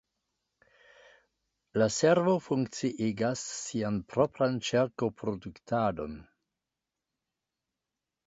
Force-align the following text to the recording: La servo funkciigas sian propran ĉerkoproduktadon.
La 1.81 1.87
servo 1.95 2.33
funkciigas 2.45 3.43
sian 3.57 3.99
propran 4.13 4.57
ĉerkoproduktadon. 4.69 6.15